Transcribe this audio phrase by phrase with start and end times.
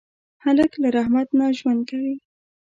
[0.43, 2.15] هلک له رحمت نه ژوند کوي.